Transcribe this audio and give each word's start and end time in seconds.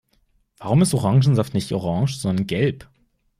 Warum 0.57 0.81
ist 0.81 0.95
Orangensaft 0.95 1.53
nicht 1.53 1.71
orange, 1.73 2.17
sondern 2.17 2.47
gelb? 2.47 2.89